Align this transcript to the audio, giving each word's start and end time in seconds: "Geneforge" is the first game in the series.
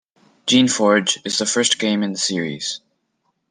"Geneforge" 0.47 1.19
is 1.25 1.37
the 1.37 1.45
first 1.45 1.77
game 1.77 2.01
in 2.01 2.11
the 2.13 2.17
series. 2.17 2.81